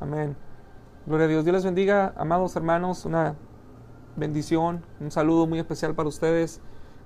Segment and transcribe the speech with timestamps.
[0.00, 0.36] Amén.
[1.06, 1.44] Gloria a Dios.
[1.44, 3.04] Dios les bendiga, amados hermanos.
[3.04, 3.34] Una
[4.14, 6.60] bendición, un saludo muy especial para ustedes.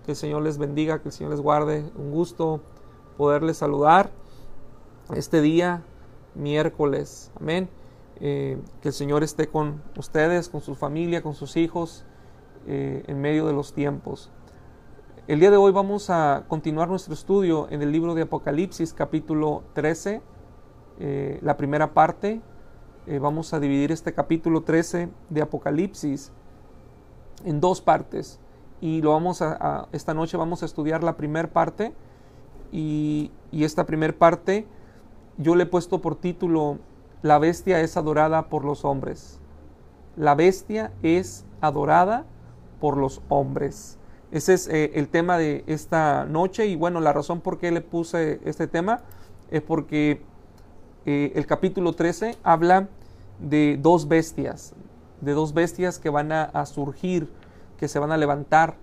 [0.04, 1.90] Que el Señor les bendiga, que el Señor les guarde.
[1.96, 2.60] Un gusto
[3.16, 4.10] poderles saludar
[5.14, 5.82] este día,
[6.34, 7.32] miércoles.
[7.41, 7.70] Amén.
[8.20, 12.04] Eh, que el Señor esté con ustedes, con su familia, con sus hijos,
[12.66, 14.30] eh, en medio de los tiempos.
[15.29, 19.62] El día de hoy vamos a continuar nuestro estudio en el libro de Apocalipsis capítulo
[19.72, 20.20] 13,
[20.98, 22.43] eh, la primera parte.
[23.21, 26.31] Vamos a dividir este capítulo 13 de Apocalipsis
[27.45, 28.39] en dos partes
[28.81, 31.93] y lo vamos a, esta noche vamos a estudiar la primera parte
[32.70, 34.67] y, y esta primera parte
[35.39, 36.78] yo le he puesto por título
[37.23, 39.41] La bestia es adorada por los hombres.
[40.17, 42.27] La bestia es adorada
[42.81, 43.98] por los hombres.
[44.31, 47.81] Ese es eh, el tema de esta noche y bueno, la razón por qué le
[47.81, 49.00] puse este tema
[49.50, 50.23] es porque
[51.06, 52.89] eh, el capítulo 13 habla
[53.39, 54.75] de dos bestias,
[55.20, 57.29] de dos bestias que van a, surgir,
[57.77, 58.77] que se van a levantar.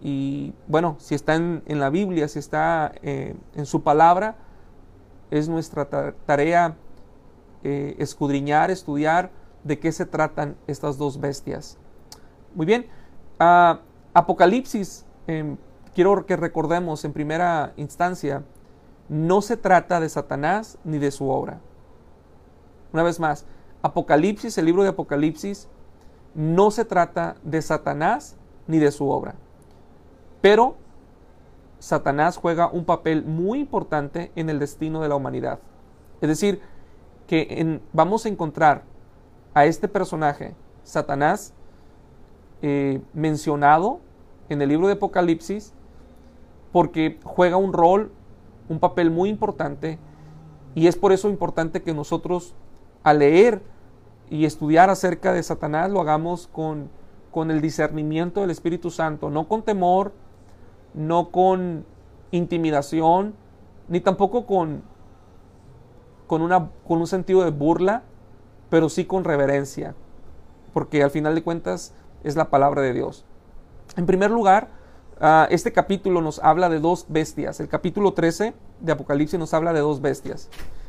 [0.00, 4.36] Y bueno, si está en, la Biblia, si está eh, en su palabra,
[5.30, 5.88] es nuestra
[6.26, 6.76] tarea
[7.64, 9.30] eh, escudriñar, estudiar
[9.64, 11.78] de qué se tratan estas dos bestias.
[12.54, 12.86] Muy bien,
[13.38, 13.80] ah,
[14.14, 15.56] Apocalipsis, em,
[15.94, 18.44] quiero que recordemos en primera instancia,
[19.08, 21.60] no se trata de Satanás ni de su obra.
[22.92, 23.44] Una vez más,
[23.86, 25.68] Apocalipsis, el libro de Apocalipsis,
[26.34, 29.34] no se trata de Satanás ni de su obra.
[30.40, 30.76] Pero
[31.78, 35.58] Satanás juega un papel muy importante en el destino de la humanidad.
[36.20, 36.60] Es decir,
[37.26, 38.84] que vamos a encontrar
[39.54, 41.52] a este personaje, Satanás,
[42.62, 44.00] eh, mencionado
[44.48, 45.72] en el libro de Apocalipsis,
[46.72, 48.12] porque juega un rol,
[48.68, 49.98] un papel muy importante,
[50.74, 52.54] y es por eso importante que nosotros,
[53.02, 53.62] al leer
[54.30, 56.90] y estudiar acerca de Satanás, lo hagamos con,
[57.30, 60.12] con el discernimiento del Espíritu Santo, no con temor,
[60.94, 61.84] no con
[62.30, 63.34] intimidación,
[63.88, 64.82] ni tampoco con,
[66.26, 68.02] con, una, con un sentido de burla,
[68.70, 69.94] pero sí con reverencia,
[70.72, 71.94] porque al final de cuentas
[72.24, 73.24] es la palabra de Dios.
[73.96, 74.68] En primer lugar,
[75.20, 77.60] ah, este capítulo nos habla de dos bestias.
[77.60, 80.48] El capítulo 13 de Apocalipsis nos habla de dos bestias.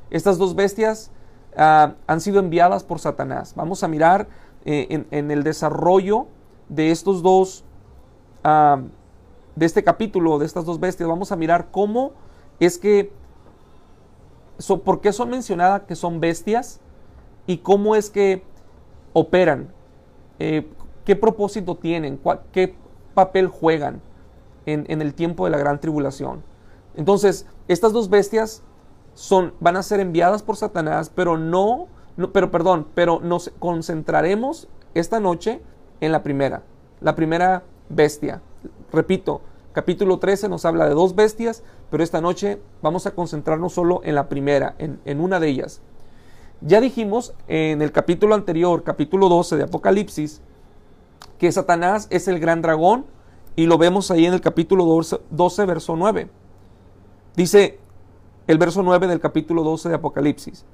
[0.10, 1.12] Estas dos bestias
[1.58, 3.54] ah, han sido enviadas por Satanás.
[3.56, 4.28] Vamos a mirar
[4.66, 6.28] eh, en, el desarrollo
[6.70, 7.64] de estos dos
[8.44, 8.82] ah,
[9.58, 12.12] de este capítulo, de estas dos bestias, vamos a mirar cómo
[12.60, 13.12] es que,
[14.84, 16.80] por qué son mencionadas que son bestias
[17.48, 18.44] y cómo es que
[19.14, 19.70] operan,
[20.38, 20.68] eh,
[21.06, 22.20] qué propósito tienen,
[22.52, 22.76] qué
[23.16, 24.00] papel juegan
[24.68, 26.44] en, el tiempo de la gran tribulación.
[26.96, 28.62] Entonces, estas dos bestias
[29.18, 34.68] son, van a ser enviadas por Satanás, pero no, no, pero perdón, pero nos concentraremos
[34.94, 35.60] esta noche
[36.02, 36.62] en la primera,
[37.02, 38.42] la primera bestia,
[38.94, 39.42] repito,
[39.74, 44.14] capítulo 13 nos habla de dos bestias, pero esta noche vamos a concentrarnos solo en
[44.14, 45.82] la primera, en, una de ellas.
[46.62, 50.42] Ya dijimos en el capítulo anterior, capítulo 12 de Apocalipsis,
[51.40, 53.06] que Satanás es el gran dragón
[53.56, 56.30] y lo vemos ahí en el capítulo 12, verso 9.
[57.36, 57.80] Dice
[58.48, 60.66] el verso 9 del capítulo 12 de Apocalipsis.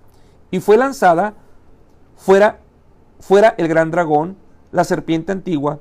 [0.51, 1.33] Y fue lanzada
[2.15, 2.59] fuera,
[3.19, 4.37] fuera el gran dragón,
[4.71, 5.79] la serpiente antigua,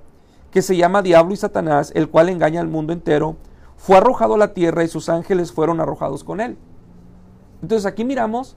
[0.51, 3.37] que se llama Diablo y Satanás, el cual engaña al mundo entero,
[3.77, 6.57] fue arrojado a la tierra y sus ángeles fueron arrojados con él.
[7.63, 8.57] Entonces aquí miramos,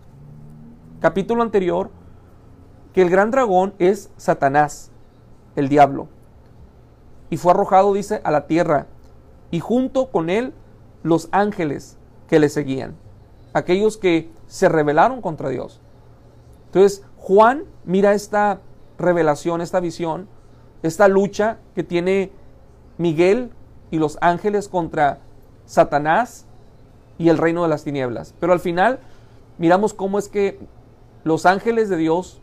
[1.00, 1.90] capítulo anterior,
[2.94, 4.91] que el gran dragón es Satanás,
[5.56, 6.07] el diablo.
[7.29, 8.88] Y fue arrojado, dice, a la tierra.
[9.52, 10.53] Y junto con él
[11.03, 11.97] los ángeles
[12.28, 12.96] que le seguían.
[13.55, 15.79] Aquellos que se rebelaron contra Dios.
[16.66, 18.59] Entonces Juan mira esta
[18.99, 20.27] revelación, esta visión,
[20.83, 22.31] esta lucha que tiene
[22.97, 23.51] Miguel
[23.91, 25.19] y los ángeles contra
[25.66, 26.45] Satanás
[27.17, 28.33] y el reino de las tinieblas.
[28.41, 28.99] Pero al final
[29.57, 30.59] miramos cómo es que
[31.23, 32.41] los ángeles de Dios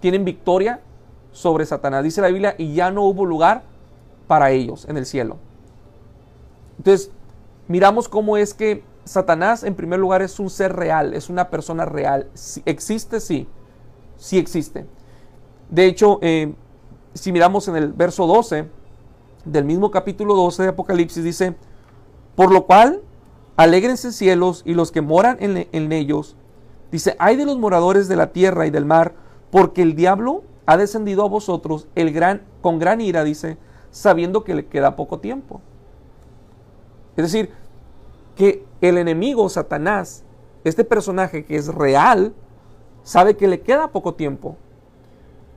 [0.00, 0.80] tienen victoria
[1.32, 2.04] sobre Satanás.
[2.04, 3.62] Dice la Biblia, y ya no hubo lugar
[4.26, 5.38] para ellos en el cielo.
[6.76, 7.10] Entonces,
[7.68, 11.84] miramos cómo es que Satanás en primer lugar es un ser real, es una persona
[11.84, 12.28] real.
[12.64, 13.20] ¿Existe?
[13.20, 13.46] Sí,
[14.16, 14.84] sí existe.
[15.70, 16.52] De hecho, eh,
[17.14, 18.68] si miramos en el verso 12
[19.44, 21.54] del mismo capítulo 12 de Apocalipsis, dice,
[22.34, 23.00] por lo cual,
[23.56, 26.36] alégrense cielos y los que moran en, ellos.
[26.90, 29.14] Dice, hay de los moradores de la tierra y del mar,
[29.50, 33.56] porque el diablo ha descendido a vosotros el gran, con gran ira, dice,
[33.92, 35.60] sabiendo que le queda poco tiempo.
[37.16, 37.50] Es decir,
[38.36, 40.24] que el enemigo, Satanás,
[40.62, 42.34] este personaje que es real,
[43.02, 44.56] sabe que le queda poco tiempo.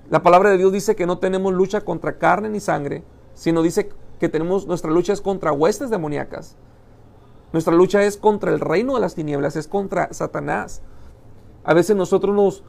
[0.09, 3.03] La palabra de Dios dice que no tenemos lucha contra carne ni sangre,
[3.35, 3.89] sino dice
[4.19, 6.55] que tenemos nuestra lucha es contra huestes demoníacas.
[7.51, 10.81] Nuestra lucha es contra el reino de las tinieblas, es contra Satanás.
[11.63, 12.63] A veces nosotros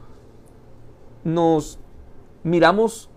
[1.23, 1.79] nos,
[2.43, 3.09] miramos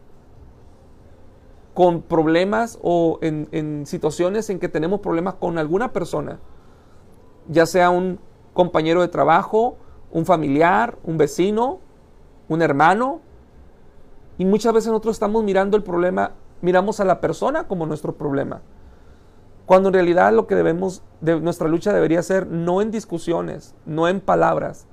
[1.73, 6.39] con problemas o en, situaciones en que tenemos problemas con alguna persona,
[7.49, 8.19] ya sea un
[8.53, 9.77] compañero de trabajo,
[10.11, 11.81] un familiar, un vecino,
[12.49, 13.21] un hermano,
[14.39, 18.63] y muchas veces nosotros estamos mirando el problema, miramos a la persona como nuestro problema.
[19.67, 24.09] Cuando en realidad lo que debemos, de nuestra lucha debería ser no en discusiones, no
[24.09, 24.87] en palabras,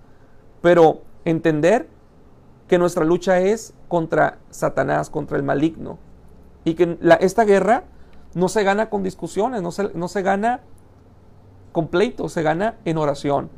[0.61, 1.87] pero entender
[2.67, 5.97] que nuestra lucha es contra Satanás, contra el maligno.
[6.63, 7.83] Y que esta guerra
[8.33, 10.61] no se gana con discusiones, no se, no se gana
[11.71, 13.49] con pleitos, se gana en oración.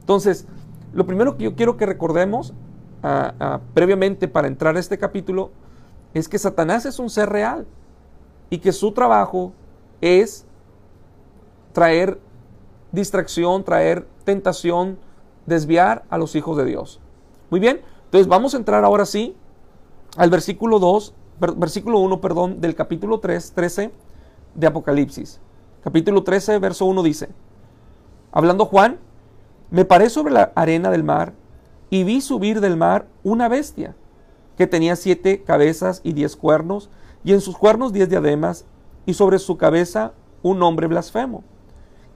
[0.00, 0.46] Entonces,
[0.92, 2.52] lo primero que yo quiero que recordemos
[3.02, 5.50] ah, ah, previamente para entrar a este capítulo
[6.14, 7.66] es que Satanás es un ser real
[8.50, 9.52] y que su trabajo
[10.00, 10.44] es
[11.72, 12.18] traer
[12.90, 14.98] distracción, traer tentación,
[15.46, 17.00] desviar a los hijos de Dios.
[17.50, 19.34] Muy bien, entonces vamos a entrar ahora sí
[20.16, 21.14] al versículo 2,
[21.56, 23.90] versículo 1, perdón, del capítulo 3, 13
[24.54, 25.40] de Apocalipsis.
[25.82, 27.28] Capítulo 13, verso 1 dice,
[28.32, 28.98] hablando Juan,
[29.70, 31.34] me paré sobre la arena del mar
[31.90, 33.94] y vi subir del mar una bestia
[34.56, 36.90] que tenía siete cabezas y diez cuernos,
[37.24, 38.64] y en sus cuernos diez diademas,
[39.06, 40.12] y sobre su cabeza
[40.42, 41.42] un hombre blasfemo.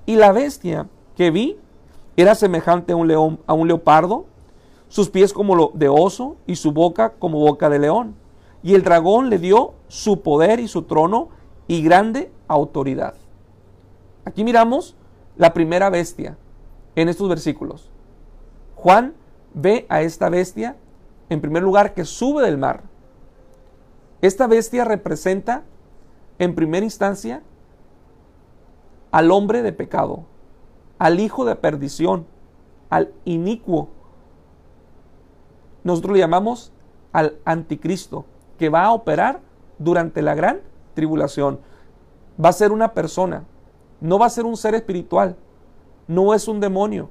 [0.05, 1.57] Y la bestia que vi
[2.17, 4.27] era semejante a un león, a un leopardo,
[4.89, 8.15] sus pies como lo de oso y su boca como boca de león.
[8.63, 11.29] Y el dragón le dio su poder y su trono
[11.67, 13.15] y grande autoridad.
[14.25, 14.97] Aquí miramos
[15.37, 16.37] la primera bestia
[16.95, 17.91] en estos versículos.
[18.75, 19.15] Juan
[19.55, 20.77] ve a esta bestia,
[21.29, 22.83] en primer lugar, que sube del mar.
[24.23, 25.63] Esta bestia representa,
[26.39, 27.43] en primera instancia,
[29.11, 30.25] al hombre de pecado,
[30.99, 32.27] al hijo de perdición,
[32.91, 33.89] al inicuo.
[35.85, 36.73] Nosotros le llamamos
[37.13, 38.25] al anticristo,
[38.59, 39.41] que va a operar
[39.79, 40.61] durante la gran
[40.95, 41.61] tribulación.
[42.43, 43.45] Va a ser una persona,
[44.01, 45.37] no va a ser un ser espiritual,
[46.07, 47.11] no es un demonio,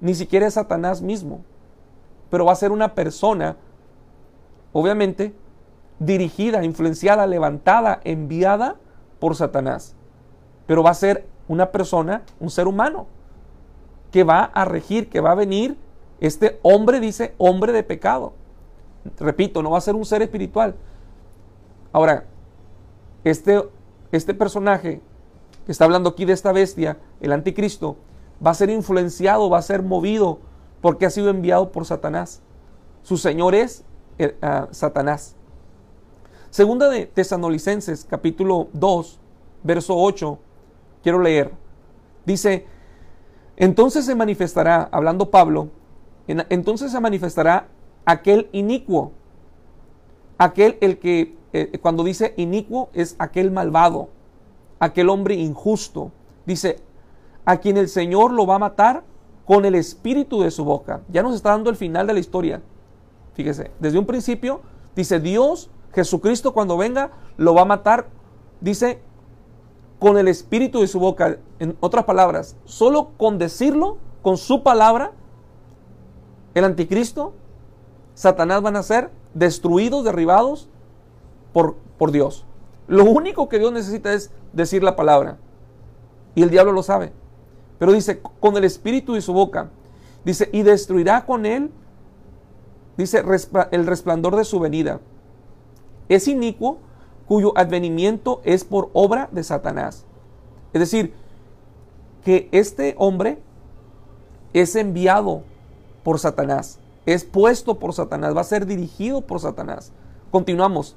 [0.00, 1.42] ni siquiera es Satanás mismo,
[2.30, 3.56] pero va a ser una persona,
[4.72, 5.34] obviamente,
[5.98, 8.76] dirigida, influenciada, levantada, enviada
[9.18, 9.94] por Satanás.
[10.66, 13.06] Pero va a ser una persona, un ser humano,
[14.10, 15.76] que va a regir, que va a venir.
[16.20, 18.34] Este hombre dice hombre de pecado.
[19.18, 20.74] Repito, no va a ser un ser espiritual.
[21.92, 22.24] Ahora,
[23.24, 23.62] este,
[24.12, 25.00] este personaje
[25.64, 27.96] que está hablando aquí de esta bestia, el anticristo,
[28.44, 30.38] va a ser influenciado, va a ser movido
[30.80, 32.42] porque ha sido enviado por Satanás.
[33.02, 33.84] Su Señor es
[34.18, 35.36] eh, ah, Satanás.
[36.50, 39.20] Segunda de Tesanolicenses, capítulo 2,
[39.62, 40.38] verso 8,
[41.02, 41.52] quiero leer.
[42.26, 42.66] Dice,
[43.56, 45.68] entonces se manifestará, hablando Pablo,
[46.26, 47.68] entonces se manifestará
[48.04, 49.12] aquel inicuo,
[50.38, 54.10] aquel el que, eh, cuando dice inicuo, es aquel malvado,
[54.82, 56.10] aquel hombre injusto.
[56.44, 56.80] Dice,
[57.44, 59.04] a quien el Señor lo va a matar
[59.46, 61.02] con el espíritu de su boca.
[61.08, 62.62] Ya nos está dando el final de la historia.
[63.34, 64.60] Fíjese, desde un principio
[64.96, 68.08] dice Dios, Jesucristo cuando venga, lo va a matar,
[68.60, 69.00] dice,
[70.00, 71.38] con el espíritu de su boca.
[71.60, 75.12] En otras palabras, solo con decirlo, con su palabra,
[76.54, 77.34] el anticristo,
[78.14, 80.68] Satanás van a ser destruidos, derribados
[81.52, 82.44] por, por Dios.
[82.92, 85.38] Lo único que Dios necesita es decir la palabra.
[86.34, 87.10] Y el diablo lo sabe.
[87.78, 89.70] Pero dice, con el espíritu de su boca.
[90.26, 91.70] Dice, y destruirá con él,
[92.98, 93.24] dice,
[93.70, 95.00] el resplandor de su venida.
[96.10, 96.80] Es inicuo
[97.26, 100.04] cuyo advenimiento es por obra de Satanás.
[100.74, 101.14] Es decir,
[102.22, 103.38] que este hombre
[104.52, 105.44] es enviado
[106.04, 109.92] por Satanás, es puesto por Satanás, va a ser dirigido por Satanás.
[110.30, 110.94] Continuamos.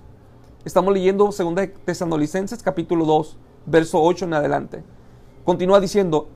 [0.66, 1.38] Estamos leyendo 2
[1.86, 4.84] Tesanolicenses capítulo 2, verso 8 en adelante.
[5.44, 6.28] Continúa diciendo,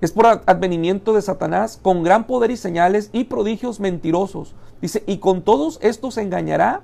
[0.00, 4.54] es por advenimiento de Satanás con gran poder y señales y prodigios mentirosos.
[4.80, 6.80] Dice, y con todos estos engañará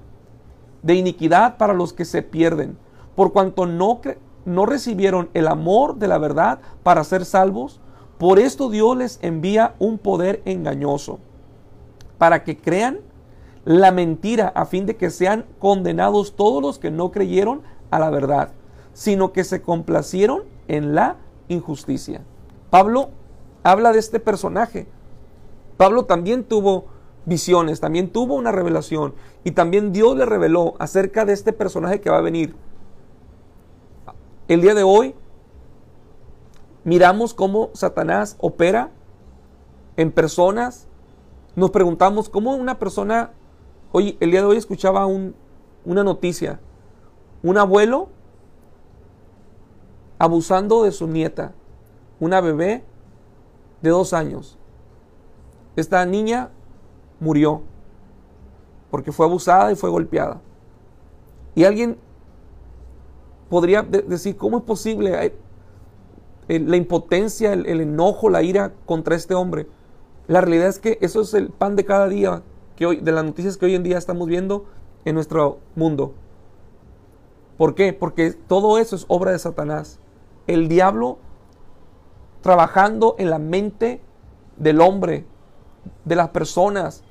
[0.82, 2.76] de iniquidad para los que se pierden,
[3.16, 4.02] por cuanto no,
[4.44, 7.80] no recibieron el amor de la verdad para ser salvos.
[8.18, 11.20] Por esto Dios les envía un poder engañoso,
[12.18, 12.98] para que crean
[13.64, 18.10] la mentira a fin de que sean condenados todos los que no creyeron a la
[18.10, 18.50] verdad,
[18.92, 21.16] sino que se complacieron en la
[21.48, 22.22] injusticia.
[22.70, 23.10] Pablo
[23.62, 24.86] habla de este personaje.
[25.76, 26.86] Pablo también tuvo
[27.24, 29.14] visiones, también tuvo una revelación
[29.44, 32.54] y también Dios le reveló acerca de este personaje que va a venir.
[34.48, 35.14] El día de hoy
[36.84, 38.90] miramos cómo Satanás opera
[39.96, 40.88] en personas.
[41.54, 43.30] Nos preguntamos cómo una persona,
[43.92, 46.60] hoy, el día de hoy escuchaba una noticia,
[47.42, 48.08] un abuelo
[50.18, 51.52] abusando de su nieta,
[52.20, 52.84] una bebé
[53.82, 54.58] de dos años.
[55.76, 56.50] Esta niña
[57.20, 57.62] murió
[58.90, 60.40] porque fue abusada y fue golpeada.
[61.54, 61.98] Y alguien
[63.48, 65.34] podría decir, ¿cómo es posible
[66.48, 69.66] la impotencia, el, enojo, la ira contra este hombre?
[70.28, 72.42] La realidad es que eso es el pan de cada día
[72.90, 74.66] de las noticias que hoy en día estamos viendo
[75.04, 76.14] en nuestro mundo.
[77.56, 77.92] ¿Por qué?
[77.92, 79.98] Porque todo eso es obra de Satanás.
[80.46, 81.18] El diablo
[82.40, 84.00] trabajando en la mente
[84.56, 85.24] del hombre,
[86.04, 87.02] de las personas,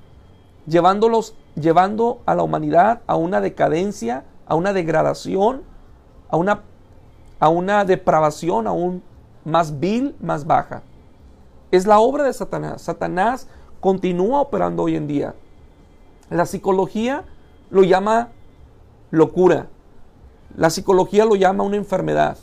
[0.67, 5.63] llevándolos, llevando a la humanidad a una decadencia, a una degradación,
[6.29, 6.63] a una,
[7.39, 9.03] a una depravación aún
[9.43, 10.83] más vil, más baja.
[11.71, 12.81] Es la obra de Satanás.
[12.81, 13.47] Satanás
[13.79, 15.33] continúa operando hoy en día.
[16.31, 17.25] La psicología
[17.69, 18.29] lo llama
[19.11, 19.67] locura.
[20.55, 22.37] La psicología lo llama una enfermedad.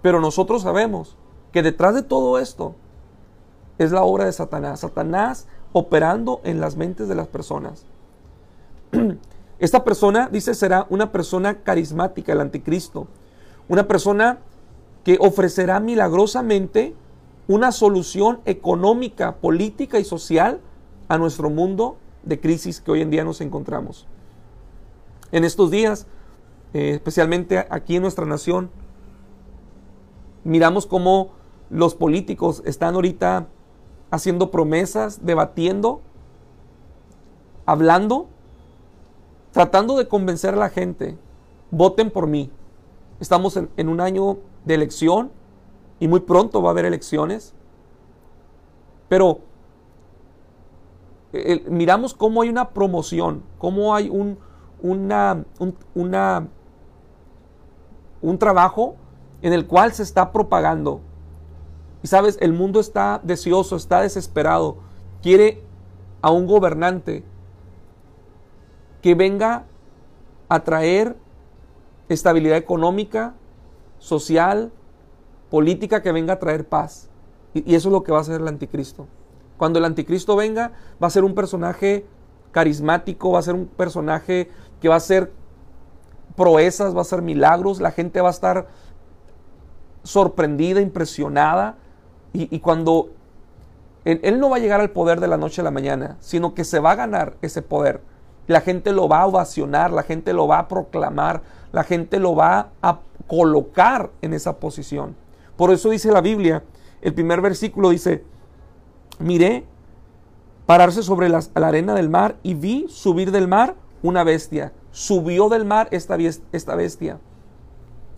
[0.00, 1.14] Pero nosotros sabemos
[1.52, 2.74] que detrás de todo esto
[3.76, 4.80] es la obra de Satanás.
[4.80, 7.84] Satanás operando en las mentes de las personas.
[9.58, 13.08] Esta persona, dice, será una persona carismática, el anticristo.
[13.68, 14.38] Una persona
[15.04, 16.94] que ofrecerá milagrosamente
[17.46, 20.60] una solución económica, política y social
[21.08, 24.06] a nuestro mundo de crisis que hoy en día nos encontramos.
[25.32, 26.06] En estos días,
[26.74, 28.70] eh, especialmente aquí en nuestra nación,
[30.44, 31.32] miramos cómo
[31.70, 33.46] los políticos están ahorita
[34.10, 36.00] haciendo promesas, debatiendo,
[37.66, 38.28] hablando,
[39.52, 41.18] tratando de convencer a la gente,
[41.70, 42.50] voten por mí.
[43.20, 45.30] Estamos en, un año de elección
[46.00, 47.54] y muy pronto va a haber elecciones.
[49.08, 49.40] Pero
[51.68, 54.38] miramos cómo hay una promoción, cómo hay un,
[54.82, 55.44] una,
[58.22, 58.96] un trabajo
[59.42, 61.00] en el cual se está propagando
[62.02, 64.76] y sabes, el mundo está deseoso, está desesperado,
[65.22, 65.62] quiere
[66.22, 67.24] a un gobernante
[69.02, 69.64] que venga
[70.48, 71.16] a traer
[72.08, 73.34] estabilidad económica,
[73.98, 74.72] social,
[75.50, 77.10] política, que venga a traer paz.
[77.52, 79.06] Y, eso es lo que va a hacer el anticristo.
[79.58, 80.72] Cuando el anticristo venga,
[81.02, 82.06] va a ser un personaje
[82.52, 84.48] carismático, va a ser un personaje
[84.80, 85.32] que va a hacer
[86.36, 88.68] proezas, va a hacer milagros, la gente va a estar
[90.04, 91.76] sorprendida, impresionada
[92.32, 93.10] y, cuando
[94.04, 96.64] él, no va a llegar al poder de la noche a la mañana, sino que
[96.64, 98.00] se va a ganar ese poder.
[98.46, 102.36] La gente lo va a ovacionar, la gente lo va a proclamar, la gente lo
[102.36, 105.16] va a colocar en esa posición.
[105.56, 106.62] Por eso dice la Biblia,
[107.02, 108.24] el primer versículo dice,
[109.18, 109.64] miré
[110.66, 114.72] pararse sobre la, arena del mar y vi subir del mar una bestia.
[114.92, 116.16] Subió del mar esta,
[116.52, 117.18] esta bestia.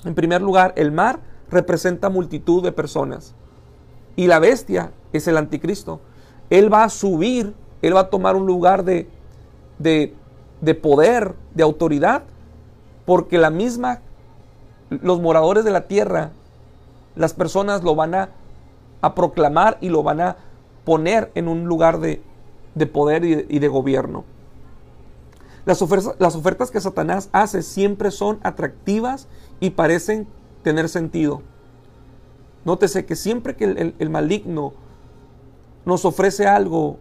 [0.05, 3.35] En primer lugar, el mar representa multitud de personas.
[4.17, 6.01] Y la bestia es el anticristo.
[6.49, 9.09] Él va a subir, él va a tomar un lugar de,
[9.79, 12.25] de, poder, de autoridad,
[13.07, 14.01] porque la misma,
[14.91, 16.31] los moradores de la tierra,
[17.15, 18.31] las personas lo van a,
[19.01, 20.37] a proclamar y lo van a
[20.85, 22.23] poner en un lugar de,
[22.75, 24.25] de poder y de, gobierno.
[25.65, 29.29] Las ofertas, las ofertas que Satanás hace siempre son atractivas
[29.61, 30.27] y parecen
[30.63, 31.43] tener sentido.
[32.65, 34.73] Nótese que siempre que el, maligno
[35.85, 36.99] nos ofrece algo,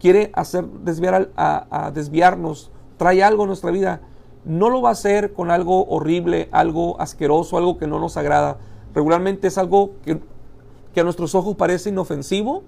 [0.00, 4.00] quiere hacer desviar a, desviarnos, trae algo a nuestra vida,
[4.44, 8.56] no lo va a hacer con algo horrible, algo asqueroso, algo que no nos agrada.
[8.94, 12.64] Regularmente es algo que a nuestros ojos parece inofensivo,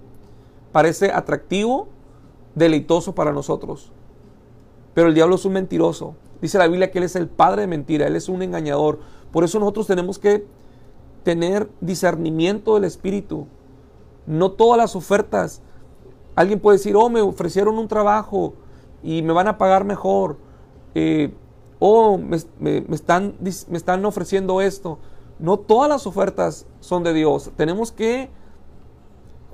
[0.75, 1.87] parece atractivo,
[2.53, 3.93] deleitoso para nosotros.
[4.93, 6.15] Pero el diablo es un mentiroso.
[6.41, 8.99] Dice la Biblia que él es el padre de mentira, él es un engañador.
[9.31, 10.45] Por eso nosotros tenemos que
[11.23, 13.47] tener discernimiento del Espíritu.
[14.27, 15.61] No todas las ofertas.
[16.35, 18.55] Alguien puede decir, oh, me ofrecieron un trabajo
[19.01, 20.35] y me van a pagar mejor.
[20.93, 21.33] Eh,
[21.79, 22.35] oh, me,
[22.91, 24.99] están, me están ofreciendo esto.
[25.39, 27.51] No todas las ofertas son de Dios.
[27.55, 28.29] Tenemos que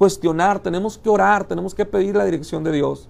[0.01, 3.07] cuestionar, tenemos que orar, tenemos que pedir la dirección de Dios.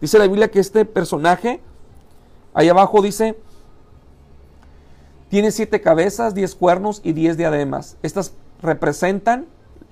[0.00, 1.60] Dice la Biblia que este personaje,
[2.54, 3.36] ahí abajo dice,
[5.30, 7.96] tiene siete cabezas, diez cuernos y diez diademas.
[8.04, 9.46] Estas representan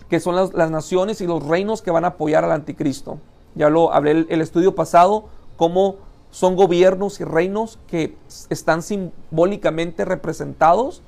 [0.09, 3.19] que son las, naciones y los reinos que van a apoyar al anticristo.
[3.57, 5.25] Ya lo hablé el, el estudio pasado,
[5.57, 5.97] cómo
[6.31, 8.17] son gobiernos y reinos que
[8.51, 11.03] están simbólicamente representados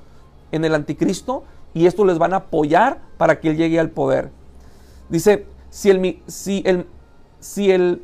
[0.51, 4.42] en el anticristo y esto les van a apoyar para que él llegue al poder.
[5.09, 6.87] Dice, si el, si el,
[7.39, 8.03] si el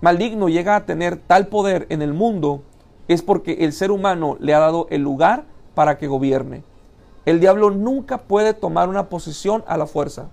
[0.00, 2.62] maligno llega a tener tal poder en el mundo,
[3.08, 6.62] es porque el ser humano le ha dado el lugar para que gobierne.
[7.26, 10.28] El diablo nunca puede tomar una posición a la fuerza.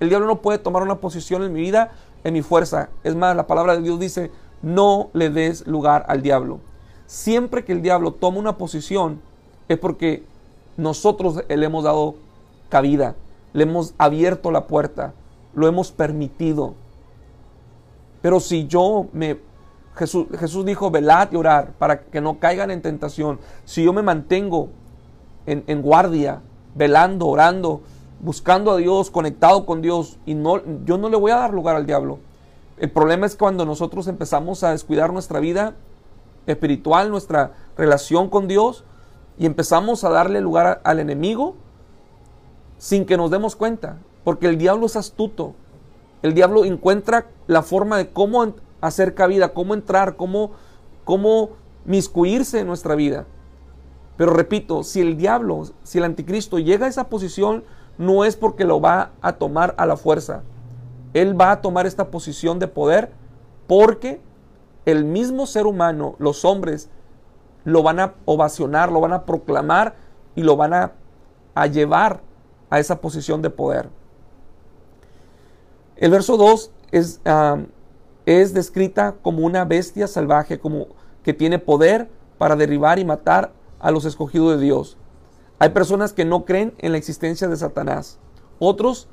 [0.00, 1.92] El diablo no puede tomar una posición en mi vida,
[2.24, 2.90] en mi fuerza.
[3.04, 4.30] Es más, la palabra de Dios dice,
[4.62, 6.60] no le des lugar al diablo.
[7.06, 9.20] Siempre que el diablo toma una posición
[9.68, 10.24] es porque
[10.76, 12.16] nosotros le hemos dado
[12.68, 13.14] cabida,
[13.56, 15.14] le hemos abierto la puerta,
[15.54, 16.74] lo hemos permitido.
[18.20, 19.40] Pero si yo me...
[19.94, 23.38] Jesús, Jesús dijo, velad y orar para que no caigan en tentación.
[23.64, 24.68] Si yo me mantengo
[25.46, 26.42] en, en guardia,
[26.74, 27.80] velando, orando,
[28.20, 31.76] buscando a Dios, conectado con Dios, y no, yo no le voy a dar lugar
[31.76, 32.18] al diablo.
[32.76, 35.72] El problema es cuando nosotros empezamos a descuidar nuestra vida
[36.44, 38.84] espiritual, nuestra relación con Dios,
[39.38, 41.56] y empezamos a darle lugar al enemigo
[42.78, 45.54] sin que nos demos cuenta, porque el diablo es astuto.
[46.22, 50.52] El diablo encuentra la forma de cómo hacer cabida, cómo entrar, cómo,
[51.04, 51.50] cómo
[51.84, 53.26] miscuirse en nuestra vida.
[54.16, 57.64] Pero repito, si el diablo, si el anticristo llega a esa posición,
[57.98, 60.42] no es porque lo va a tomar a la fuerza.
[61.14, 63.10] Él va a tomar esta posición de poder
[63.66, 64.20] porque
[64.84, 66.90] el mismo ser humano, los hombres,
[67.64, 69.96] lo van a ovacionar, lo van a proclamar
[70.34, 70.92] y lo van a,
[71.66, 72.20] llevar
[72.70, 73.88] a esa posición de poder.
[75.96, 77.20] El verso 2 es,
[78.26, 80.88] es descrita como una bestia salvaje, como
[81.22, 82.08] que tiene poder
[82.38, 84.96] para derribar y matar a los escogidos de Dios.
[85.58, 88.18] Hay personas que no creen en la existencia de Satanás.
[88.58, 89.08] Otros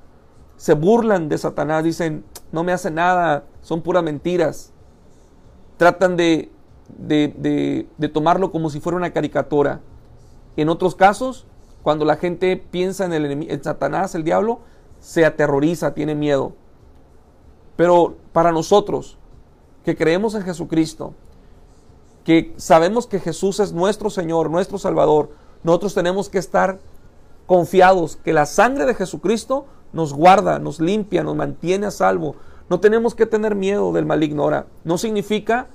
[0.57, 4.71] se burlan de Satanás, dicen, no me hace nada, son puras mentiras.
[5.77, 6.51] Tratan de,
[6.97, 9.81] de, de, tomarlo como si fuera una caricatura.
[10.55, 11.47] En otros casos,
[11.83, 14.59] cuando la gente piensa en, el, en Satanás, el diablo,
[14.99, 16.53] se aterroriza, tiene miedo.
[17.75, 19.17] Pero para nosotros,
[19.83, 21.13] que creemos en Jesucristo,
[22.23, 25.31] que sabemos que Jesús es nuestro Señor, nuestro Salvador,
[25.63, 26.79] nosotros tenemos que estar
[27.45, 32.35] confiados que la sangre de Jesucristo nos guarda, nos limpia, nos mantiene a salvo.
[32.69, 34.43] No tenemos que tener miedo del maligno.
[34.43, 35.67] Ahora, no significa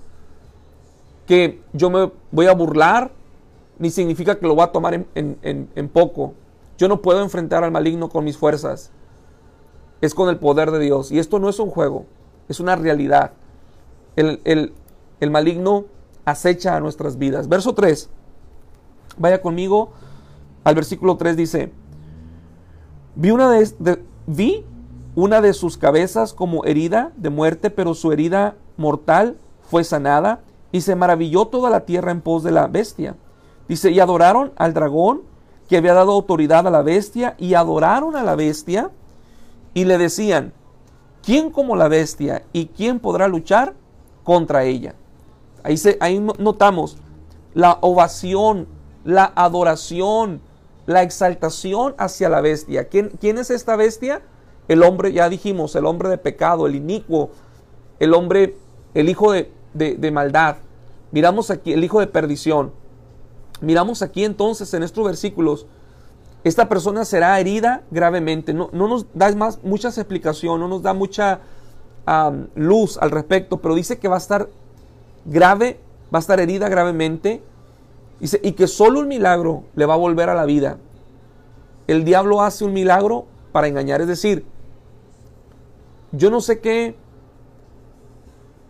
[1.27, 3.13] que yo me voy a burlar,
[3.79, 6.35] ni significa que lo voy a tomar en, poco.
[6.77, 8.91] Yo no puedo enfrentar al maligno con mis fuerzas.
[10.01, 11.11] Es con el poder de Dios.
[11.11, 12.07] Y esto no es un juego,
[12.49, 13.33] es una realidad.
[14.17, 14.41] El,
[15.21, 15.85] el maligno
[16.25, 17.49] acecha a nuestras vidas.
[17.49, 18.11] Verso 3.
[19.17, 19.93] Vaya conmigo
[20.69, 21.73] al versículo 3 dice,
[23.15, 24.67] vi una de, vi
[25.15, 30.83] una de sus cabezas como herida de muerte, pero su herida mortal fue sanada y
[30.83, 33.17] se maravilló toda la tierra en pos de la bestia.
[33.69, 35.23] Dice, y adoraron al dragón
[35.69, 38.91] que había dado autoridad a la bestia y adoraron a la bestia
[39.75, 40.53] y le decían,
[41.23, 43.75] ¿quién como la bestia y quién podrá luchar
[44.25, 44.95] contra ella?
[45.63, 46.97] Ahí, se, ahí notamos
[47.55, 48.67] la ovación,
[49.05, 50.41] la adoración,
[50.87, 52.89] la exaltación hacia la bestia.
[52.89, 54.23] ¿Quién, ¿Quién, es esta bestia?
[54.69, 57.31] El hombre, ya dijimos, el hombre de pecado, el inicuo,
[57.99, 58.57] el hombre,
[58.95, 60.57] el hijo de, de, maldad.
[61.11, 62.73] Miramos aquí, el hijo de perdición.
[63.61, 65.67] Miramos aquí entonces en estos versículos,
[66.45, 68.55] esta persona será herida gravemente.
[68.55, 71.41] No, no nos da más muchas explicaciones, no nos da mucha
[72.55, 74.49] luz al respecto, pero dice que va a estar
[75.27, 75.79] grave,
[76.13, 77.43] va a estar herida gravemente
[78.21, 80.79] y que solo un milagro le va a volver a la vida.
[81.87, 84.01] El diablo hace un milagro para engañar.
[84.01, 84.45] Es decir,
[86.13, 86.97] yo no sé qué,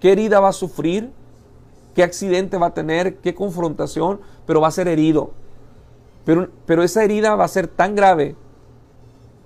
[0.01, 1.13] qué herida va a sufrir,
[1.95, 5.31] qué accidente va a tener, qué confrontación, pero va a ser herido.
[6.25, 8.35] Pero, pero esa herida va a ser tan grave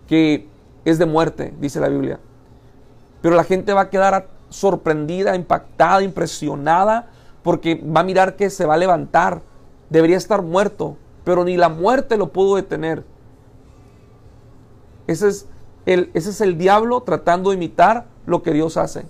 [0.06, 0.48] que
[0.84, 2.20] es de muerte, dice la Biblia.
[3.20, 7.10] Pero la gente va a quedar sorprendida, impactada, impresionada,
[7.42, 9.42] porque va a mirar que se va a levantar
[9.90, 13.04] debería estar muerto, pero ni la muerte lo pudo detener.
[15.06, 15.46] Ese es
[15.84, 19.04] el, ese es el diablo tratando de imitar lo que Dios hace.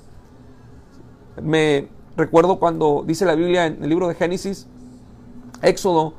[1.40, 4.66] Me recuerdo cuando dice la Biblia en el libro de Génesis,
[5.62, 6.14] Éxodo,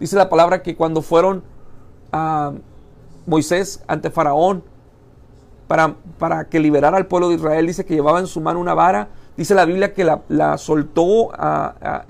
[0.00, 1.42] dice la palabra que cuando fueron
[2.12, 2.52] a
[3.26, 4.64] Moisés ante Faraón
[5.66, 8.74] para, para que liberara al pueblo de Israel, dice que llevaba en su mano una
[8.74, 11.30] vara, dice la Biblia que la, soltó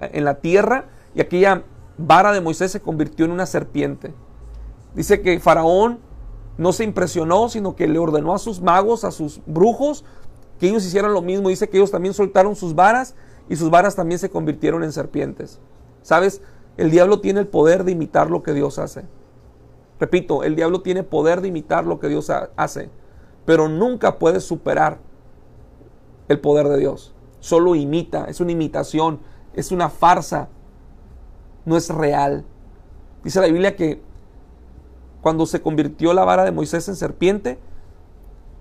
[0.00, 1.62] en la tierra y aquella
[1.98, 4.14] vara de Moisés se convirtió en una serpiente.
[4.94, 5.98] Dice que Faraón
[6.58, 10.04] no se impresionó, sino que le ordenó a sus magos, a sus brujos,
[10.58, 11.48] que ellos hicieran lo mismo.
[11.48, 13.14] Dice que ellos también soltaron sus varas
[13.48, 15.60] y sus varas también se convirtieron en serpientes.
[16.02, 16.40] ¿Sabes?
[16.76, 19.04] El diablo tiene el poder de imitar lo que Dios hace.
[19.98, 22.90] Repito, el diablo tiene poder de imitar lo que Dios hace,
[23.46, 24.98] pero nunca puede superar
[26.28, 27.14] el poder de Dios.
[27.40, 29.20] Solo imita, es una imitación,
[29.54, 30.48] es una farsa,
[31.64, 32.44] no es real.
[33.24, 34.02] Dice la Biblia que
[35.22, 37.58] cuando se convirtió la vara de Moisés en serpiente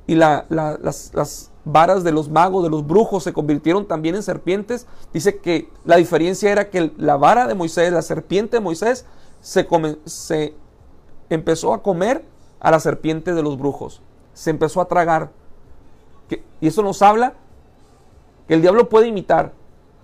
[0.07, 4.87] y las, las varas de los magos, de los brujos, se convirtieron también en serpientes,
[5.11, 9.05] dice que la diferencia era que la vara de Moisés, la serpiente de Moisés,
[9.41, 9.67] se,
[10.05, 10.53] se
[11.29, 12.23] empezó a comer
[12.59, 14.01] a la serpiente de los brujos,
[14.33, 15.31] se empezó a tragar.
[16.61, 17.33] y eso nos habla
[18.47, 19.53] que el diablo puede imitar,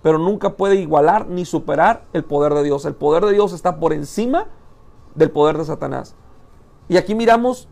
[0.02, 2.84] pero nunca puede igualar ni superar el poder de Dios.
[2.84, 4.48] El poder de Dios está por encima
[5.14, 6.16] del poder de Satanás.
[6.88, 7.68] Y aquí miramos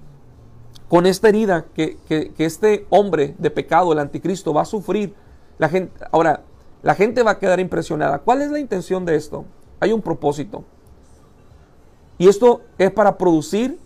[0.91, 1.99] con esta herida que,
[2.39, 5.15] este hombre de pecado, el anticristo, va a sufrir.
[5.57, 6.43] La gente, ahora,
[6.83, 8.19] la gente va a quedar impresionada.
[8.19, 9.45] ¿Cuál es la intención de esto?
[9.79, 10.65] Hay un propósito.
[12.19, 13.79] Y esto es para producir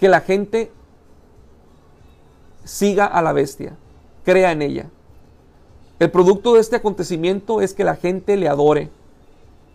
[0.00, 0.72] que la gente
[2.64, 3.76] siga a la bestia,
[4.24, 4.86] crea en ella.
[5.98, 8.90] El producto de este acontecimiento es que la gente le adore.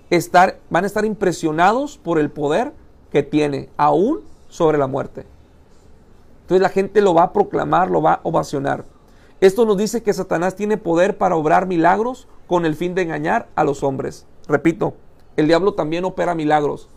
[0.10, 2.74] Estar, van a estar impresionados por el poder
[3.12, 5.28] que tiene, aún sobre la muerte.
[6.50, 8.84] Entonces la gente lo va a proclamar, lo va a ovacionar.
[9.40, 13.50] Esto nos dice que Satanás tiene poder para obrar milagros con el fin de engañar
[13.54, 14.26] a los hombres.
[14.48, 14.96] Repito,
[15.38, 16.90] el diablo también opera milagros,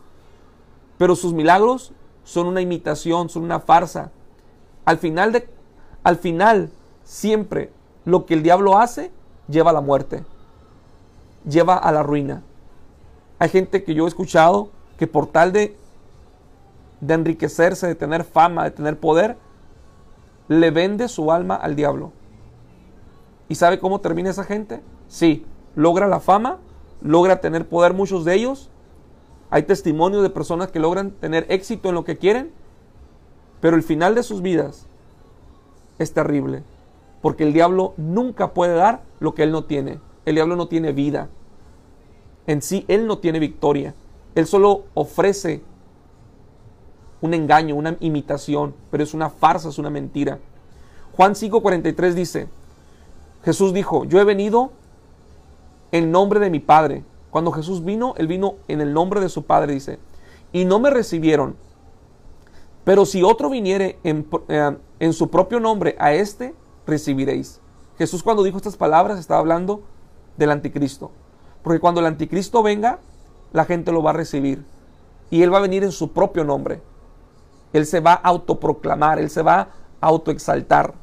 [0.96, 1.92] pero sus milagros
[2.24, 4.10] son una imitación, son una farsa.
[4.86, 5.46] Al final de
[6.02, 6.70] al final
[7.04, 7.70] siempre
[8.06, 9.10] lo que el diablo hace
[9.48, 10.24] lleva a la muerte,
[11.46, 12.42] lleva a la ruina.
[13.38, 15.76] Hay gente que yo he escuchado que por tal de,
[17.02, 19.36] de enriquecerse, de tener fama, de tener poder,
[20.48, 22.12] le vende su alma al diablo.
[23.48, 24.80] ¿Y sabe cómo termina esa gente?
[25.08, 26.58] Sí, logra la fama,
[27.02, 28.70] logra tener poder muchos de ellos.
[29.50, 32.52] Hay testimonios de personas que logran tener éxito en lo que quieren,
[33.60, 34.86] pero el final de sus vidas
[35.98, 36.62] es terrible.
[37.20, 39.98] Porque el diablo nunca puede dar lo que él no tiene.
[40.24, 41.28] El diablo no tiene vida.
[42.46, 43.94] En sí, él no tiene victoria.
[44.36, 45.62] Él solo ofrece
[47.22, 50.38] un engaño, una imitación, pero es una farsa, es una mentira.
[51.16, 52.48] Juan 5:43 dice,
[53.44, 54.72] Jesús dijo, yo he venido
[55.92, 57.04] en nombre de mi Padre.
[57.30, 59.98] Cuando Jesús vino, él vino en el nombre de su Padre, dice,
[60.52, 61.56] y no me recibieron.
[62.84, 66.54] Pero si otro viniere en, eh, en su propio nombre, a este
[66.86, 67.60] recibiréis.
[67.96, 69.82] Jesús cuando dijo estas palabras estaba hablando
[70.36, 71.12] del anticristo.
[71.62, 72.98] Porque cuando el anticristo venga,
[73.52, 74.64] la gente lo va a recibir.
[75.30, 76.82] Y él va a venir en su propio nombre.
[77.72, 79.68] Él se va a autoproclamar, él se va
[80.00, 80.94] a autoexaltar.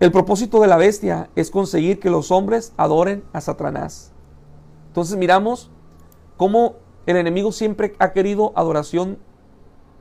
[0.00, 4.12] El propósito de la bestia es conseguir que los hombres adoren a Satanás.
[4.88, 5.70] Entonces miramos
[6.36, 9.18] cómo el enemigo siempre ha querido adoración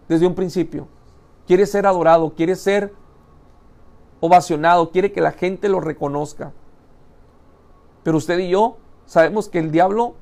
[0.08, 0.88] desde un principio.
[1.48, 2.94] Quiere ser adorado, quiere ser
[4.20, 6.54] ovacionado, quiere que la gente lo reconozca.
[8.04, 10.16] Pero usted y yo sabemos que el diablo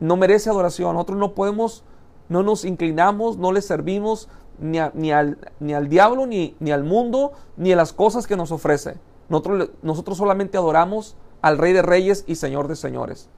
[0.00, 0.94] no merece adoración.
[0.94, 1.84] Nosotros no podemos,
[2.28, 6.84] no nos inclinamos, no le servimos ni, ni, al, ni al, diablo, ni, ni, al
[6.84, 8.96] mundo, ni a las cosas que nos ofrece.
[9.28, 13.28] Nosotros, nosotros solamente adoramos al Rey de Reyes y Señor de Señores.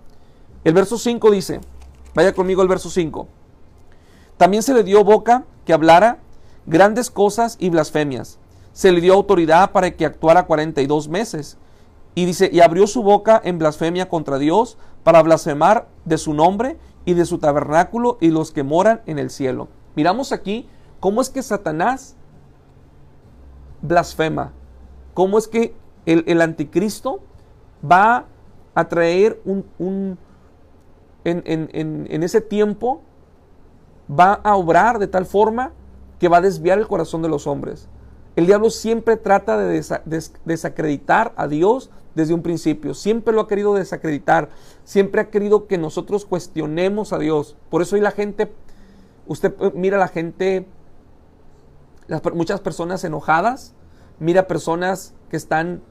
[0.64, 1.60] El verso 5 dice,
[2.14, 3.28] vaya conmigo el verso 5.
[4.36, 6.18] También se le dio boca que hablara
[6.66, 8.38] grandes cosas y blasfemias
[8.76, 11.56] se le dio autoridad para que actuara 42 meses.
[12.14, 16.76] Y dice, y abrió su boca en blasfemia contra Dios para blasfemar de su nombre
[17.06, 19.68] y de su tabernáculo y los que moran en el cielo.
[19.94, 20.68] Miramos aquí
[21.00, 22.16] cómo es que Satanás
[23.80, 24.52] blasfema,
[25.14, 27.20] cómo es que el, anticristo
[27.88, 28.26] va
[28.74, 30.18] a traer un,
[31.24, 31.42] en,
[31.72, 33.00] en ese tiempo,
[34.08, 35.72] va a obrar de tal forma
[36.18, 37.88] que va a desviar el corazón de los hombres.
[38.36, 39.82] El diablo siempre trata de
[40.44, 42.92] desacreditar a Dios desde un principio.
[42.92, 44.50] Siempre lo ha querido desacreditar.
[44.84, 47.56] Siempre ha querido que nosotros cuestionemos a Dios.
[47.70, 48.52] Por eso hoy la gente,
[49.26, 50.66] usted mira a la gente,
[52.34, 53.74] muchas personas enojadas,
[54.18, 55.82] mira personas que están,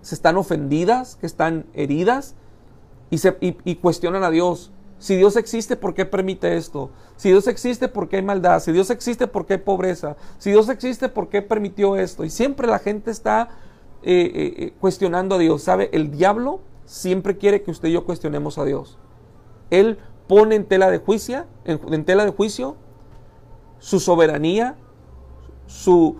[0.00, 2.34] se están ofendidas, que están heridas
[3.10, 4.72] y cuestionan a Dios.
[5.02, 6.90] Si Dios existe, ¿por qué permite esto?
[7.16, 8.60] Si Dios existe, ¿por qué hay maldad?
[8.60, 10.16] Si Dios existe, ¿por qué hay pobreza?
[10.38, 12.24] Si Dios existe, ¿por qué permitió esto?
[12.24, 13.48] Y siempre la gente está
[14.04, 15.64] eh, eh, eh, cuestionando a Dios.
[15.64, 15.90] ¿Sabe?
[15.92, 18.96] El diablo siempre quiere que usted y yo cuestionemos a Dios.
[19.70, 22.76] Él pone en tela de juicio, en, tela de juicio
[23.80, 24.76] su soberanía,
[25.66, 26.18] su,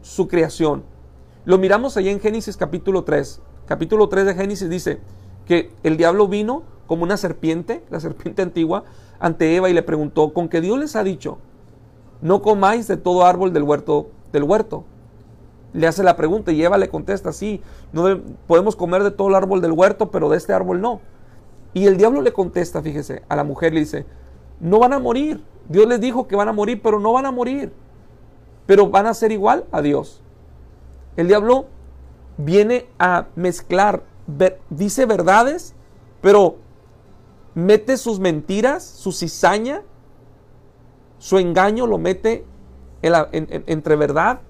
[0.00, 0.82] su creación.
[1.44, 3.42] Lo miramos allá en Génesis capítulo 3.
[3.66, 4.98] Capítulo 3 de Génesis dice
[5.46, 8.84] que el diablo vino como una serpiente, la serpiente antigua,
[9.18, 11.38] ante Eva y le preguntó, ¿con qué Dios les ha dicho?
[12.20, 14.84] No comáis de todo árbol del huerto, del huerto.
[15.72, 17.62] Le hace la pregunta y Eva le contesta, sí,
[17.94, 21.00] no podemos comer de todo el árbol del huerto, pero de este árbol no.
[21.72, 24.04] Y el diablo le contesta, fíjese, a la mujer le dice,
[24.60, 25.42] no van a morir.
[25.70, 27.72] Dios les dijo que van a morir, pero no van a morir.
[28.66, 30.20] Pero van a ser igual a Dios.
[31.16, 31.68] El diablo
[32.36, 34.02] viene a mezclar,
[34.68, 35.74] dice verdades,
[36.20, 36.56] pero
[37.54, 39.82] mete sus mentiras, su cizaña,
[41.18, 42.44] su engaño lo mete
[43.02, 44.40] entre verdad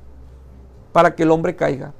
[0.92, 1.94] para que el hombre caiga.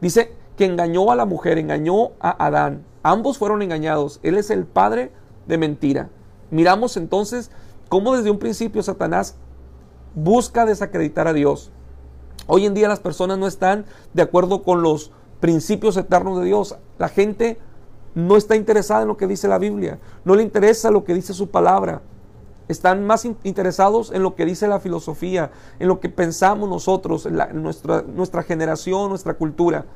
[0.00, 2.84] Dice que engañó a la mujer, engañó a Adán.
[3.02, 4.20] Ambos fueron engañados.
[4.22, 5.12] Él es el padre
[5.46, 6.10] de mentira.
[6.50, 7.50] Miramos entonces
[7.88, 9.36] cómo desde un principio Satanás
[10.14, 11.70] busca desacreditar a Dios.
[12.46, 16.76] Hoy en día las personas no están de acuerdo con los principios eternos de Dios.
[16.98, 17.58] La gente
[18.18, 21.32] no está interesada en lo que dice la Biblia, no le interesa lo que dice
[21.32, 22.02] su palabra.
[22.66, 27.62] Están más interesados en lo que dice la filosofía, en lo que pensamos nosotros, en,
[27.62, 29.86] nuestra, nuestra generación, nuestra cultura.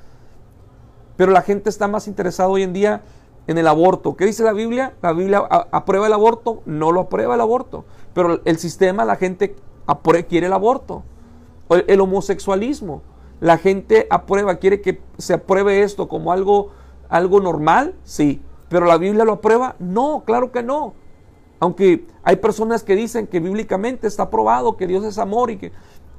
[1.16, 3.02] Pero la gente está más interesada hoy en día
[3.48, 4.16] en el aborto.
[4.16, 4.94] ¿Qué dice la Biblia?
[5.02, 6.62] ¿La Biblia aprueba el aborto?
[6.64, 7.84] No lo aprueba el aborto.
[8.14, 9.56] Pero el sistema, la gente
[10.28, 11.02] quiere el aborto.
[11.68, 13.02] El, homosexualismo.
[13.40, 16.70] La gente aprueba, quiere que se apruebe esto como algo,
[17.12, 18.40] algo normal, sí.
[18.70, 20.94] Pero la Biblia lo aprueba, no, claro que no.
[21.60, 25.72] Aunque hay personas que dicen que bíblicamente está probado que Dios es amor y que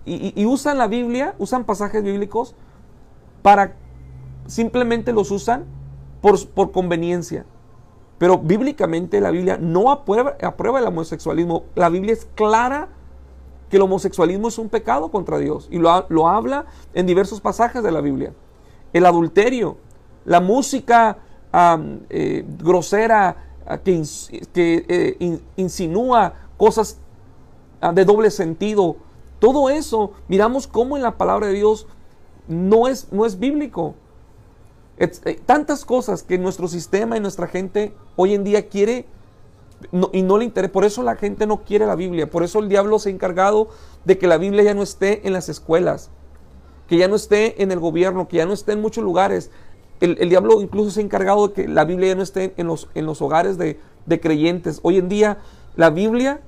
[0.06, 2.56] y, usan la Biblia, usan pasajes bíblicos
[3.42, 3.76] para
[4.46, 5.66] simplemente los usan
[6.22, 7.46] por, por conveniencia.
[8.20, 11.64] Pero bíblicamente la Biblia no aprueba, aprueba, el homosexualismo.
[11.74, 12.90] La Biblia es clara
[13.70, 17.82] que el homosexualismo es un pecado contra Dios y lo, lo habla en diversos pasajes
[17.82, 18.34] de la Biblia.
[18.92, 19.78] El adulterio,
[20.26, 21.18] la música
[22.10, 23.38] eh, grosera,
[23.84, 26.98] que, eh, insinúa cosas
[27.82, 28.98] ah, de doble sentido.
[29.40, 31.88] Todo eso, miramos cómo en la palabra de Dios
[32.48, 33.96] no es, no es bíblico.
[34.98, 39.06] Eh, tantas cosas que nuestro sistema y nuestra gente hoy en día quiere
[40.12, 40.72] y no le interesa.
[40.72, 42.30] Por eso la gente no quiere la Biblia.
[42.30, 43.70] Por eso el diablo se ha encargado
[44.06, 46.10] de que la Biblia ya no esté en las escuelas,
[46.88, 49.52] que ya no esté en el gobierno, que ya no esté en muchos lugares.
[50.04, 52.89] El, diablo incluso se ha encargado de que la Biblia ya no esté en los,
[52.94, 54.82] en los hogares de, de creyentes.
[54.84, 55.38] Hoy en día
[55.78, 56.42] la Biblia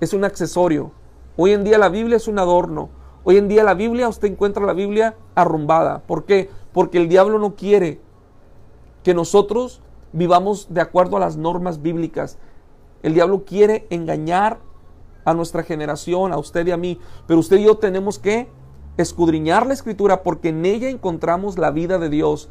[0.00, 0.90] es un accesorio.
[1.36, 2.88] Hoy en día la Biblia es un adorno.
[3.22, 6.00] Hoy en día la Biblia, usted encuentra la Biblia arrumbada.
[6.00, 6.50] ¿Por qué?
[6.72, 8.00] Porque el diablo no quiere
[9.04, 12.38] que nosotros vivamos de acuerdo a las normas bíblicas.
[13.04, 14.58] El diablo quiere engañar
[15.24, 16.98] a nuestra generación, a usted y a mí.
[17.28, 18.48] Pero usted y yo tenemos que
[18.96, 22.48] escudriñar la escritura porque en ella encontramos la vida de Dios,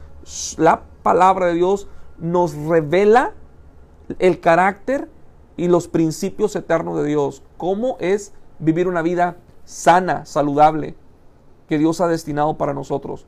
[0.58, 3.34] la palabra de Dios nos revela
[4.20, 5.10] el carácter
[5.58, 7.44] y los principios eternos de Dios.
[7.58, 10.96] ¿Cómo es vivir una vida sana, saludable,
[11.68, 13.26] que Dios ha destinado para nosotros?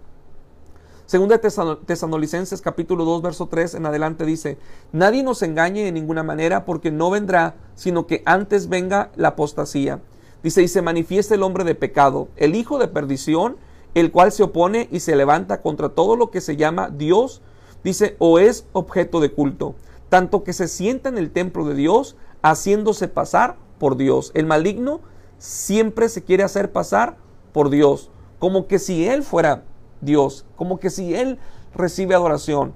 [1.06, 4.58] Segunda Tesanolicenses capítulo 2 verso 3 en adelante dice,
[4.92, 10.02] Nadie nos engañe en ninguna manera porque no vendrá, sino que antes venga la apostasía.
[10.44, 13.56] Dice, y se manifiesta el hombre de pecado, el hijo de perdición,
[14.00, 17.42] el cual se opone y se levanta contra todo lo que se llama Dios,
[17.84, 19.74] dice, o es objeto de culto,
[20.10, 24.32] tanto que se sienta en el templo de Dios, haciéndose pasar por Dios.
[24.36, 25.02] El maligno
[25.40, 27.18] siempre se quiere hacer pasar
[27.54, 29.64] por Dios, como que si él fuera
[30.02, 31.40] Dios, como que si él
[31.74, 32.76] recibe adoración.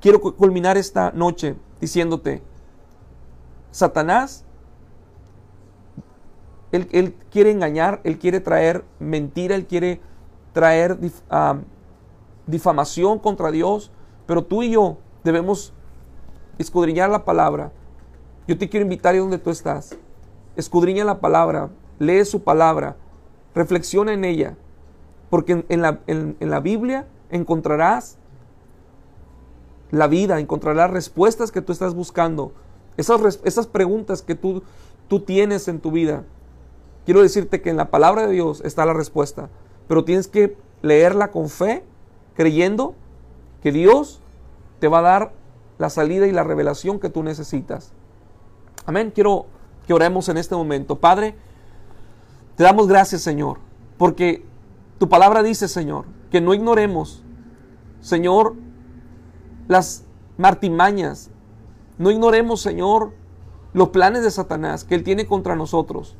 [0.00, 2.42] Quiero culminar esta noche diciéndote,
[3.72, 4.44] Satanás,
[6.70, 10.00] él, quiere engañar, él quiere traer mentira, él quiere
[10.52, 10.98] traer
[12.46, 13.90] difamación contra Dios,
[14.26, 15.72] pero tú y yo debemos
[16.58, 17.72] escudriñar la palabra.
[18.46, 19.96] Yo te quiero invitar a donde tú estás.
[20.56, 22.96] Escudriña la palabra, lee su palabra,
[23.54, 24.56] reflexiona en ella,
[25.30, 28.18] porque en, la, en, la, Biblia encontrarás
[29.90, 32.52] la vida, encontrarás respuestas que tú estás buscando,
[32.96, 34.62] esas, esas preguntas que tú,
[35.08, 36.24] tú tienes en tu vida.
[37.04, 39.48] Quiero decirte que en la palabra de Dios está la respuesta
[39.90, 41.82] pero tienes que leerla con fe,
[42.36, 42.94] creyendo
[43.60, 44.20] que Dios
[44.78, 45.32] te va a dar
[45.78, 47.90] la salida y la revelación que tú necesitas.
[48.86, 49.10] Amén.
[49.12, 49.46] Quiero
[49.88, 51.00] que oremos en este momento.
[51.00, 51.34] Padre,
[52.54, 53.58] te damos gracias, Señor,
[53.98, 54.44] porque
[55.00, 57.24] tu palabra dice, Señor, que no ignoremos,
[58.00, 58.54] Señor,
[59.66, 60.04] las
[60.38, 61.32] martimañas.
[61.98, 63.10] No ignoremos, Señor,
[63.72, 66.14] los planes de Satanás que Él tiene contra nosotros,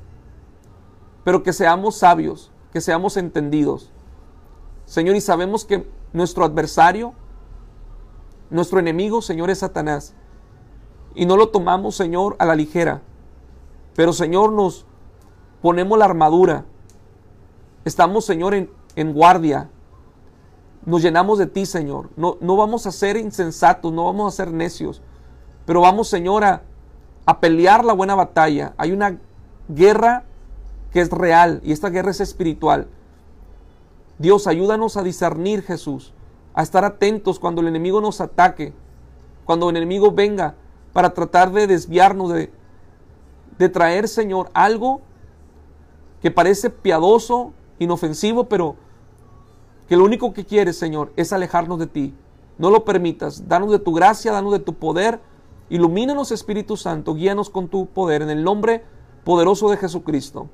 [1.23, 3.91] pero que seamos sabios que seamos entendidos.
[4.85, 7.15] Señor, y sabemos que nuestro adversario,
[8.51, 10.15] nuestro enemigo, Señor, es Satanás.
[11.15, 13.03] Y no lo tomamos, Señor, a la ligera.
[13.95, 14.87] Pero, Señor, nos
[15.63, 16.65] ponemos la armadura.
[17.85, 19.71] Estamos, Señor, en, en guardia.
[20.85, 22.11] Nos llenamos de ti, Señor.
[22.17, 25.03] No, no vamos a ser insensatos, no vamos a ser necios.
[25.67, 26.63] Pero vamos, Señor, a,
[27.27, 28.75] a pelear la buena batalla.
[28.77, 29.19] Hay una
[29.69, 30.25] guerra
[30.93, 32.89] que es real y esta guerra es espiritual.
[34.19, 36.13] Dios, ayúdanos a discernir, Jesús,
[36.55, 38.73] a estar atentos cuando el enemigo nos ataque,
[39.45, 40.55] cuando el enemigo venga
[40.93, 42.53] para tratar de desviarnos, de,
[43.59, 45.01] de traer, Señor, algo
[46.21, 48.77] que parece piadoso, inofensivo, pero
[49.89, 52.15] que lo único que quiere, Señor, es alejarnos de ti.
[52.59, 53.49] No lo permitas.
[53.49, 55.19] Danos de tu gracia, danos de tu poder.
[55.71, 57.15] Ilumínanos, Espíritu Santo.
[57.15, 58.23] Guíanos con tu poder.
[58.23, 58.85] En el nombre
[59.25, 60.49] poderoso de Jesucristo.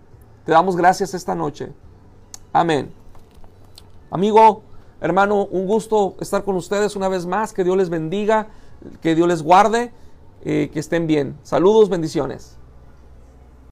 [0.47, 1.73] Te damos gracias esta noche.
[2.53, 2.93] Amén.
[4.13, 4.63] Amigo,
[5.01, 7.53] hermano, un gusto estar con ustedes una vez más.
[7.53, 8.47] Que Dios les bendiga,
[9.03, 9.93] que Dios les guarde,
[10.45, 11.37] eh, que estén bien.
[11.43, 12.57] Saludos, bendiciones.